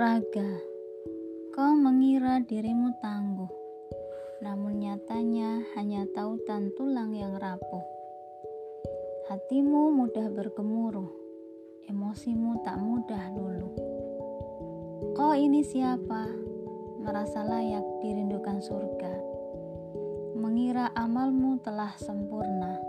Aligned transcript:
Raga, 0.00 0.56
kau 1.52 1.76
mengira 1.76 2.40
dirimu 2.40 2.88
tangguh, 3.04 3.52
namun 4.40 4.80
nyatanya 4.80 5.60
hanya 5.76 6.08
tautan 6.16 6.72
tulang 6.72 7.12
yang 7.12 7.36
rapuh. 7.36 7.84
Hatimu 9.28 9.92
mudah 9.92 10.32
bergemuruh, 10.32 11.12
emosimu 11.84 12.64
tak 12.64 12.80
mudah 12.80 13.28
dulu. 13.36 13.68
Kau 15.12 15.36
ini 15.36 15.60
siapa? 15.60 16.32
Merasa 17.04 17.44
layak 17.44 17.84
dirindukan 18.00 18.64
surga. 18.64 19.12
Mengira 20.32 20.96
amalmu 20.96 21.60
telah 21.60 21.92
sempurna, 22.00 22.80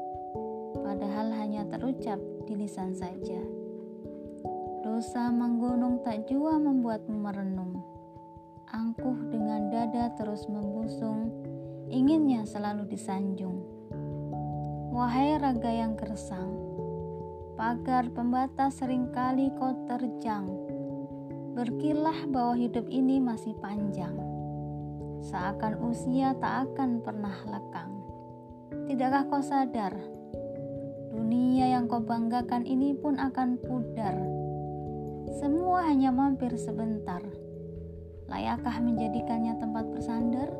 padahal 0.80 1.36
hanya 1.36 1.68
terucap 1.68 2.24
di 2.48 2.56
lisan 2.56 2.96
saja. 2.96 3.61
Dosa 4.92 5.32
menggunung 5.32 6.04
tak 6.04 6.28
jua 6.28 6.60
membuatmu 6.60 7.16
merenung. 7.24 7.80
Angkuh 8.76 9.32
dengan 9.32 9.72
dada 9.72 10.12
terus 10.20 10.52
membusung, 10.52 11.32
inginnya 11.88 12.44
selalu 12.44 12.92
disanjung. 12.92 13.56
Wahai 14.92 15.40
raga 15.40 15.72
yang 15.72 15.96
gersang, 15.96 16.52
pagar 17.56 18.12
pembatas 18.12 18.84
sering 18.84 19.08
kali 19.16 19.48
kau 19.56 19.72
terjang. 19.88 20.52
Berkilah 21.56 22.28
bahwa 22.28 22.60
hidup 22.60 22.84
ini 22.92 23.24
masih 23.24 23.56
panjang. 23.64 24.20
Seakan 25.24 25.88
usia 25.88 26.36
tak 26.36 26.68
akan 26.68 27.00
pernah 27.00 27.40
lekang. 27.48 27.96
Tidakkah 28.92 29.24
kau 29.32 29.40
sadar? 29.40 29.96
Dunia 31.16 31.80
yang 31.80 31.88
kau 31.88 32.04
banggakan 32.04 32.68
ini 32.68 32.92
pun 32.92 33.16
akan 33.16 33.56
pudar 33.56 34.31
semua 35.42 35.90
hanya 35.90 36.14
mampir 36.14 36.54
sebentar. 36.54 37.26
Layakkah 38.30 38.78
menjadikannya 38.78 39.58
tempat 39.58 39.90
bersandar? 39.90 40.54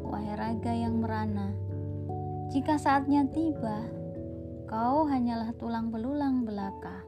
Wahai 0.00 0.32
raga 0.32 0.72
yang 0.72 1.04
merana, 1.04 1.52
jika 2.50 2.80
saatnya 2.80 3.28
tiba, 3.28 3.84
kau 4.64 5.04
hanyalah 5.04 5.52
tulang 5.60 5.92
belulang 5.92 6.48
belaka. 6.48 7.04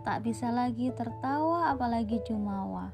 Tak 0.00 0.24
bisa 0.24 0.48
lagi 0.48 0.88
tertawa 0.96 1.70
apalagi 1.70 2.24
jumawa. 2.24 2.90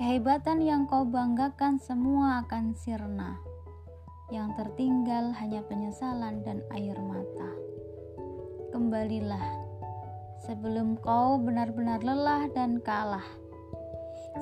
Kehebatan 0.00 0.64
yang 0.64 0.88
kau 0.88 1.04
banggakan 1.04 1.76
semua 1.76 2.40
akan 2.42 2.72
sirna. 2.72 3.36
Yang 4.32 4.64
tertinggal 4.64 5.36
hanya 5.36 5.60
penyesalan 5.68 6.40
dan 6.40 6.64
air 6.72 6.96
mata. 6.98 7.52
Kembalilah 8.72 9.59
sebelum 10.44 10.96
kau 11.04 11.36
benar-benar 11.36 12.00
lelah 12.00 12.48
dan 12.56 12.80
kalah, 12.80 13.24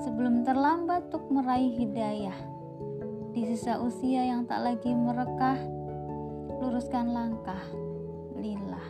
sebelum 0.06 0.46
terlambat 0.46 1.10
untuk 1.10 1.26
meraih 1.30 1.74
hidayah. 1.74 2.38
Di 3.34 3.54
sisa 3.54 3.78
usia 3.82 4.26
yang 4.26 4.46
tak 4.46 4.62
lagi 4.62 4.94
merekah, 4.94 5.58
luruskan 6.62 7.10
langkah, 7.10 7.62
lillah. 8.38 8.86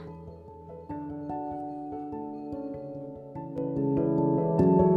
thank 3.59 4.81
you 4.81 4.88